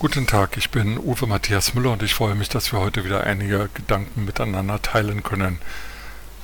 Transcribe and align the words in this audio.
Guten 0.00 0.28
Tag, 0.28 0.56
ich 0.56 0.70
bin 0.70 0.96
Uwe 0.96 1.26
Matthias 1.26 1.74
Müller 1.74 1.90
und 1.90 2.04
ich 2.04 2.14
freue 2.14 2.36
mich, 2.36 2.48
dass 2.48 2.72
wir 2.72 2.78
heute 2.78 3.04
wieder 3.04 3.24
einige 3.24 3.68
Gedanken 3.74 4.26
miteinander 4.26 4.80
teilen 4.80 5.24
können. 5.24 5.58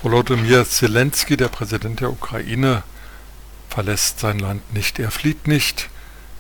Volodymyr 0.03 0.69
Zelensky, 0.69 1.37
der 1.37 1.47
Präsident 1.47 2.01
der 2.01 2.11
Ukraine, 2.11 2.83
verlässt 3.69 4.19
sein 4.19 4.41
Land 4.41 4.75
nicht. 4.75 4.99
Er 4.99 5.13
flieht 5.13 5.47
nicht, 5.47 5.89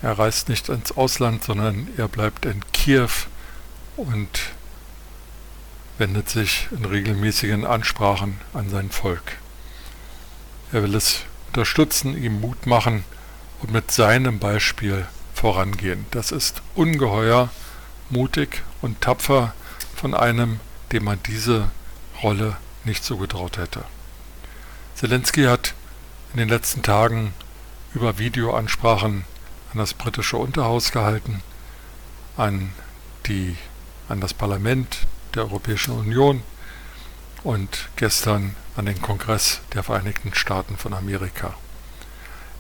er 0.02 0.18
reist 0.18 0.48
nicht 0.48 0.68
ins 0.68 0.90
Ausland, 0.96 1.44
sondern 1.44 1.86
er 1.96 2.08
bleibt 2.08 2.46
in 2.46 2.64
Kiew 2.72 3.11
und 3.96 4.50
wendet 5.98 6.28
sich 6.28 6.67
in 6.72 6.84
regelmäßigen 6.84 7.64
Ansprachen 7.64 8.40
an 8.54 8.70
sein 8.70 8.90
Volk. 8.90 9.39
Er 10.72 10.82
will 10.82 10.96
es 10.96 11.20
unterstützen, 11.46 12.20
ihm 12.20 12.40
Mut 12.40 12.67
machen 12.67 13.04
und 13.62 13.70
mit 13.70 13.92
seinem 13.92 14.40
Beispiel 14.40 15.06
vorangehen. 15.44 16.07
Das 16.11 16.32
ist 16.32 16.62
ungeheuer 16.75 17.50
mutig 18.08 18.62
und 18.80 19.03
tapfer 19.03 19.53
von 19.94 20.14
einem, 20.14 20.58
dem 20.90 21.04
man 21.04 21.18
diese 21.26 21.70
Rolle 22.22 22.57
nicht 22.84 23.04
zugetraut 23.04 23.58
hätte. 23.58 23.84
Zelensky 24.94 25.44
hat 25.44 25.75
in 26.32 26.39
den 26.39 26.48
letzten 26.48 26.82
Tagen 26.82 27.34
über 27.93 28.17
Videoansprachen 28.17 29.26
an 29.70 29.79
das 29.79 29.93
britische 29.93 30.39
Unterhaus 30.39 30.93
gehalten, 30.93 31.43
an, 32.39 32.72
die, 33.27 33.58
an 34.08 34.22
das 34.22 34.33
Parlament 34.33 35.00
der 35.34 35.42
Europäischen 35.42 35.92
Union 35.92 36.42
und 37.42 37.91
gestern 37.97 38.56
an 38.77 38.87
den 38.87 39.03
Kongress 39.03 39.61
der 39.75 39.83
Vereinigten 39.83 40.33
Staaten 40.34 40.78
von 40.78 40.95
Amerika. 40.95 41.53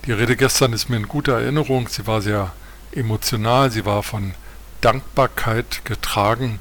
Die 0.04 0.12
Rede 0.12 0.36
gestern 0.36 0.74
ist 0.74 0.90
mir 0.90 0.98
in 0.98 1.08
guter 1.08 1.40
Erinnerung. 1.40 1.88
Sie 1.88 2.06
war 2.06 2.20
sehr 2.20 2.52
emotional, 2.94 3.70
sie 3.70 3.84
war 3.84 4.02
von 4.02 4.34
Dankbarkeit 4.80 5.84
getragen 5.84 6.60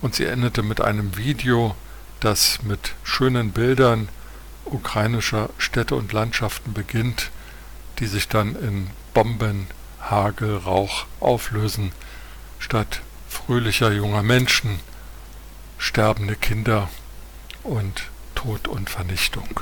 und 0.00 0.14
sie 0.14 0.26
endete 0.26 0.62
mit 0.62 0.80
einem 0.80 1.16
Video, 1.16 1.74
das 2.20 2.62
mit 2.62 2.94
schönen 3.02 3.52
Bildern 3.52 4.08
ukrainischer 4.64 5.50
Städte 5.58 5.94
und 5.94 6.12
Landschaften 6.12 6.72
beginnt, 6.72 7.30
die 7.98 8.06
sich 8.06 8.28
dann 8.28 8.56
in 8.56 8.90
Bomben, 9.14 9.66
Hagel, 10.00 10.56
Rauch 10.56 11.06
auflösen, 11.20 11.92
statt 12.58 13.02
fröhlicher 13.28 13.92
junger 13.92 14.22
Menschen, 14.22 14.80
sterbende 15.78 16.36
Kinder 16.36 16.88
und 17.62 18.04
Tod 18.34 18.68
und 18.68 18.90
Vernichtung. 18.90 19.60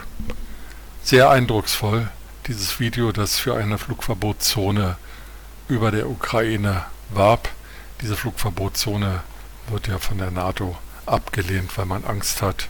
Sehr 1.02 1.30
eindrucksvoll 1.30 2.08
dieses 2.46 2.80
Video, 2.80 3.12
das 3.12 3.38
für 3.38 3.56
eine 3.56 3.78
Flugverbotszone 3.78 4.96
über 5.70 5.92
der 5.92 6.10
Ukraine 6.10 6.84
warb. 7.10 7.48
Diese 8.02 8.16
Flugverbotszone 8.16 9.22
wird 9.68 9.86
ja 9.86 9.98
von 9.98 10.18
der 10.18 10.32
NATO 10.32 10.76
abgelehnt, 11.06 11.78
weil 11.78 11.86
man 11.86 12.04
Angst 12.04 12.42
hat, 12.42 12.68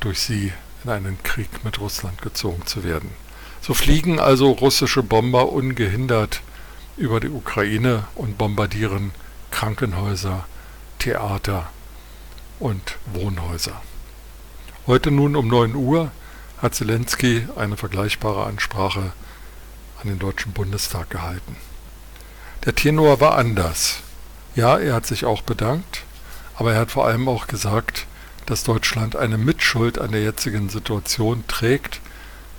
durch 0.00 0.20
sie 0.20 0.52
in 0.82 0.90
einen 0.90 1.22
Krieg 1.22 1.64
mit 1.64 1.78
Russland 1.78 2.22
gezogen 2.22 2.66
zu 2.66 2.84
werden. 2.84 3.10
So 3.60 3.74
fliegen 3.74 4.18
also 4.18 4.50
russische 4.50 5.02
Bomber 5.02 5.52
ungehindert 5.52 6.40
über 6.96 7.20
die 7.20 7.28
Ukraine 7.28 8.04
und 8.14 8.38
bombardieren 8.38 9.10
Krankenhäuser, 9.50 10.46
Theater 10.98 11.68
und 12.58 12.96
Wohnhäuser. 13.12 13.82
Heute 14.86 15.10
nun 15.10 15.36
um 15.36 15.48
9 15.48 15.74
Uhr 15.74 16.10
hat 16.62 16.74
Zelensky 16.74 17.46
eine 17.56 17.76
vergleichbare 17.76 18.44
Ansprache 18.46 19.12
an 20.00 20.08
den 20.08 20.18
Deutschen 20.18 20.52
Bundestag 20.52 21.10
gehalten. 21.10 21.56
Der 22.66 22.74
Tenor 22.74 23.20
war 23.20 23.36
anders. 23.36 24.00
Ja, 24.56 24.76
er 24.76 24.94
hat 24.94 25.06
sich 25.06 25.24
auch 25.24 25.42
bedankt, 25.42 26.02
aber 26.56 26.72
er 26.72 26.80
hat 26.80 26.90
vor 26.90 27.06
allem 27.06 27.28
auch 27.28 27.46
gesagt, 27.46 28.08
dass 28.44 28.64
Deutschland 28.64 29.14
eine 29.14 29.38
Mitschuld 29.38 30.00
an 30.00 30.10
der 30.10 30.22
jetzigen 30.22 30.68
Situation 30.68 31.44
trägt, 31.46 32.00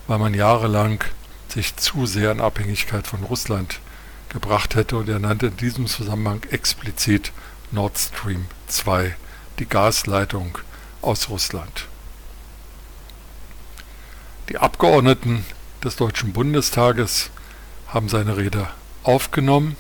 weil 0.08 0.18
man 0.18 0.34
jahrelang 0.34 1.04
sich 1.50 1.76
zu 1.76 2.06
sehr 2.06 2.32
in 2.32 2.40
Abhängigkeit 2.40 3.06
von 3.06 3.22
Russland 3.24 3.82
gebracht 4.30 4.76
hätte 4.76 4.96
und 4.96 5.10
er 5.10 5.20
nannte 5.20 5.48
in 5.48 5.58
diesem 5.58 5.88
Zusammenhang 5.88 6.42
explizit 6.52 7.34
Nord 7.72 7.98
Stream 7.98 8.46
2, 8.68 9.14
die 9.60 9.68
Gasleitung 9.68 10.58
aus 11.02 11.28
Russland. 11.28 11.86
Die 14.48 14.58
Abgeordneten 14.58 15.46
des 15.84 15.98
Deutschen 15.98 16.32
Bundestages 16.32 17.30
haben 17.90 18.08
seine 18.08 18.38
Rede 18.38 18.70
aufgenommen. 19.04 19.76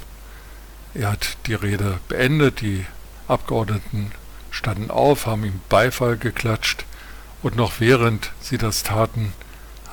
Er 0.97 1.11
hat 1.11 1.37
die 1.45 1.53
Rede 1.53 1.99
beendet, 2.07 2.61
die 2.61 2.83
Abgeordneten 3.27 4.11
standen 4.49 4.89
auf, 4.89 5.27
haben 5.27 5.43
ihm 5.43 5.61
Beifall 5.69 6.17
geklatscht 6.17 6.85
und 7.43 7.55
noch 7.55 7.79
während 7.79 8.31
sie 8.41 8.57
das 8.57 8.81
taten, 8.81 9.33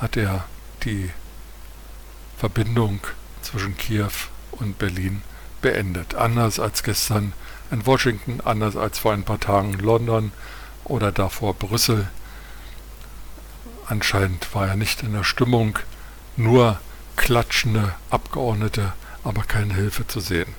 hat 0.00 0.16
er 0.16 0.44
die 0.84 1.10
Verbindung 2.38 3.00
zwischen 3.42 3.76
Kiew 3.76 4.08
und 4.52 4.78
Berlin 4.78 5.20
beendet. 5.60 6.14
Anders 6.14 6.58
als 6.58 6.82
gestern 6.82 7.34
in 7.70 7.84
Washington, 7.84 8.40
anders 8.42 8.74
als 8.74 8.98
vor 8.98 9.12
ein 9.12 9.24
paar 9.24 9.40
Tagen 9.40 9.74
in 9.74 9.80
London 9.80 10.32
oder 10.84 11.12
davor 11.12 11.52
Brüssel 11.52 12.08
Anscheinend 13.86 14.54
war 14.54 14.68
er 14.68 14.76
nicht 14.76 15.02
in 15.02 15.12
der 15.12 15.24
Stimmung, 15.24 15.78
nur 16.38 16.80
klatschende 17.16 17.94
Abgeordnete, 18.08 18.94
aber 19.22 19.42
keine 19.42 19.74
Hilfe 19.74 20.06
zu 20.06 20.20
sehen. 20.20 20.54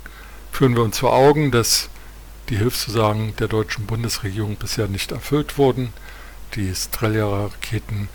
Führen 0.56 0.78
wir 0.78 0.84
uns 0.84 1.00
vor 1.00 1.12
Augen, 1.12 1.52
dass 1.52 1.90
die 2.48 2.56
Hilfszusagen 2.56 3.36
der 3.36 3.50
deutschen 3.50 3.88
Bundesregierung 3.88 4.56
bisher 4.56 4.88
nicht 4.88 5.12
erfüllt 5.12 5.58
wurden. 5.58 5.92
Die 6.54 6.74
Strelja-Raketen, 6.74 8.08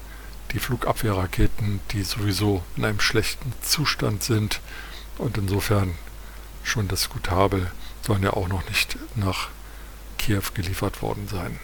die 0.52 0.58
Flugabwehrraketen, 0.58 1.80
die 1.90 2.02
sowieso 2.02 2.62
in 2.78 2.86
einem 2.86 3.00
schlechten 3.00 3.52
Zustand 3.60 4.22
sind 4.22 4.62
und 5.18 5.36
insofern 5.36 5.96
schon 6.64 6.88
das 6.88 7.10
Gutabel 7.10 7.70
sollen 8.00 8.22
ja 8.22 8.32
auch 8.32 8.48
noch 8.48 8.66
nicht 8.70 8.96
nach 9.16 9.48
Kiew 10.16 10.44
geliefert 10.54 11.02
worden 11.02 11.28
sein. 11.28 11.60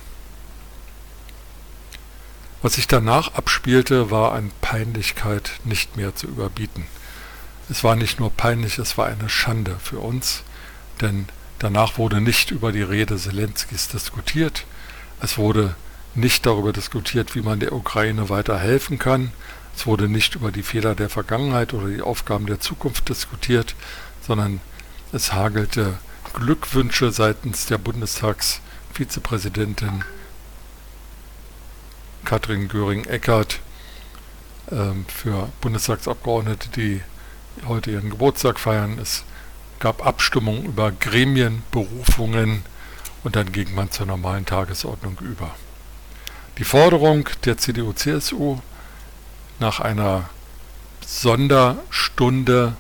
Was 2.61 2.75
sich 2.75 2.87
danach 2.87 3.33
abspielte, 3.33 4.11
war 4.11 4.33
an 4.33 4.53
Peinlichkeit 4.61 5.53
nicht 5.65 5.97
mehr 5.97 6.15
zu 6.15 6.27
überbieten. 6.27 6.87
Es 7.71 7.83
war 7.83 7.97
nicht 7.97 8.21
nur 8.21 8.29
peinlich, 8.31 8.77
es 8.77 8.99
war 8.99 9.07
eine 9.07 9.31
Schande 9.31 9.79
für 9.83 10.01
uns, 10.01 10.43
denn 11.01 11.27
danach 11.59 11.99
wurde 11.99 12.21
nicht 12.21 12.51
über 12.51 12.73
die 12.73 12.83
Rede 12.83 13.17
Zelenskis 13.17 13.89
diskutiert, 13.89 14.65
es 15.21 15.39
wurde 15.39 15.75
nicht 16.15 16.47
darüber 16.47 16.73
diskutiert, 16.73 17.35
wie 17.35 17.43
man 17.43 17.61
der 17.61 17.73
Ukraine 17.73 18.29
weiter 18.29 18.59
helfen 18.59 18.99
kann, 18.99 19.33
es 19.77 19.87
wurde 19.87 20.09
nicht 20.09 20.35
über 20.35 20.51
die 20.51 20.63
Fehler 20.63 20.95
der 20.95 21.11
Vergangenheit 21.11 21.75
oder 21.75 21.89
die 21.89 22.01
Aufgaben 22.01 22.47
der 22.47 22.61
Zukunft 22.61 23.09
diskutiert, 23.09 23.75
sondern 24.27 24.61
es 25.13 25.33
hagelte 25.33 25.99
Glückwünsche 26.33 27.13
seitens 27.13 27.67
der 27.67 27.79
Bundestagsvizepräsidentin 27.79 30.05
Katrin 32.25 32.67
Göring-Eckardt 32.69 33.61
ähm, 34.71 35.05
für 35.09 35.49
Bundestagsabgeordnete, 35.61 36.69
die 36.71 37.03
heute 37.67 37.91
ihren 37.93 38.11
Geburtstag 38.11 38.59
feiern. 38.59 38.99
Es 38.99 39.25
gab 39.79 40.07
Abstimmungen 40.07 40.65
über 40.65 40.93
Gremienberufungen 40.93 42.63
und 43.25 43.37
dann 43.37 43.53
ging 43.53 43.75
man 43.75 43.91
zur 43.91 44.07
normalen 44.07 44.47
Tagesordnung 44.47 45.19
über. 45.21 45.55
Die 46.59 46.65
Forderung 46.65 47.29
der 47.45 47.59
CDU-CSU 47.59 48.59
nach 49.59 49.81
einer 49.81 50.29
Sonderstunde 51.05 52.77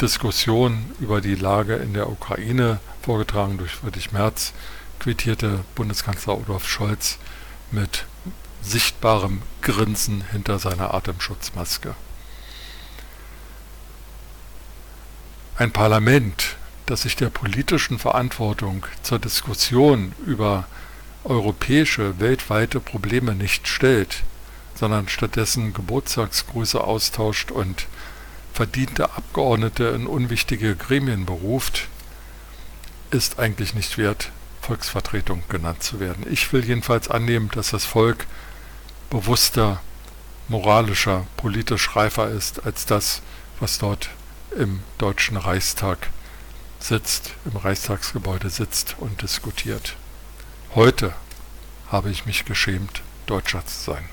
Diskussion 0.00 0.92
über 0.98 1.20
die 1.20 1.34
Lage 1.34 1.74
in 1.76 1.92
der 1.92 2.08
Ukraine, 2.08 2.80
vorgetragen 3.02 3.58
durch 3.58 3.72
Friedrich 3.72 4.12
Merz, 4.12 4.52
quittierte 4.98 5.64
Bundeskanzler 5.74 6.38
Olaf 6.38 6.66
Scholz 6.66 7.18
mit 7.70 8.06
sichtbarem 8.62 9.42
Grinsen 9.62 10.22
hinter 10.32 10.58
seiner 10.58 10.94
Atemschutzmaske. 10.94 11.94
Ein 15.60 15.72
Parlament, 15.72 16.56
das 16.86 17.02
sich 17.02 17.16
der 17.16 17.28
politischen 17.28 17.98
Verantwortung 17.98 18.86
zur 19.02 19.18
Diskussion 19.18 20.14
über 20.24 20.66
europäische, 21.22 22.18
weltweite 22.18 22.80
Probleme 22.80 23.34
nicht 23.34 23.68
stellt, 23.68 24.22
sondern 24.74 25.10
stattdessen 25.10 25.74
Geburtstagsgrüße 25.74 26.82
austauscht 26.82 27.50
und 27.50 27.88
verdiente 28.54 29.10
Abgeordnete 29.10 29.84
in 29.88 30.06
unwichtige 30.06 30.76
Gremien 30.76 31.26
beruft, 31.26 31.88
ist 33.10 33.38
eigentlich 33.38 33.74
nicht 33.74 33.98
wert, 33.98 34.30
Volksvertretung 34.62 35.42
genannt 35.50 35.82
zu 35.82 36.00
werden. 36.00 36.24
Ich 36.30 36.50
will 36.54 36.64
jedenfalls 36.64 37.10
annehmen, 37.10 37.50
dass 37.52 37.68
das 37.68 37.84
Volk 37.84 38.26
bewusster, 39.10 39.82
moralischer, 40.48 41.26
politisch 41.36 41.94
reifer 41.94 42.30
ist 42.30 42.64
als 42.64 42.86
das, 42.86 43.20
was 43.60 43.76
dort 43.76 44.08
im 44.56 44.82
Deutschen 44.98 45.36
Reichstag 45.36 46.10
sitzt, 46.78 47.32
im 47.44 47.56
Reichstagsgebäude 47.56 48.50
sitzt 48.50 48.96
und 48.98 49.22
diskutiert. 49.22 49.96
Heute 50.74 51.14
habe 51.88 52.10
ich 52.10 52.26
mich 52.26 52.44
geschämt, 52.44 53.02
Deutscher 53.26 53.64
zu 53.66 53.92
sein. 53.92 54.08